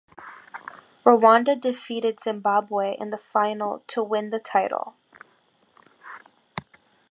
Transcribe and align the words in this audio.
Rwanda 1.05 1.55
defeated 1.61 2.19
Zimbabwe 2.19 2.97
in 2.99 3.11
the 3.11 3.19
final 3.19 3.83
to 3.89 4.01
win 4.01 4.31
the 4.31 4.39
title. 4.39 4.95